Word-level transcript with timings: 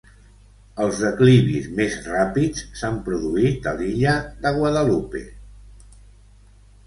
Els 0.83 0.99
declivis 1.01 1.65
més 1.79 1.97
ràpids 2.13 2.63
s"han 2.79 2.97
produït 3.09 3.69
a 3.71 3.73
la 3.81 3.87
illa 3.91 4.15
de 4.47 4.53
Guadalupe. 4.55 5.21